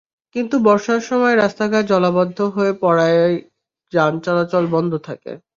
কিন্তু 0.35 0.55
বর্ষার 0.67 1.01
সময় 1.01 1.35
রাস্তাঘাট 1.35 1.83
জলাবদ্ধ 1.87 2.39
হয়ে 2.55 2.73
পড়ায় 2.81 3.21
যান 3.93 4.13
চলাচল 4.25 4.63
বন্ধ 4.75 4.91
থাকে। 5.07 5.31